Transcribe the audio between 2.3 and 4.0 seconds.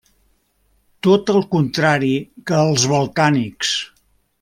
que els balcànics.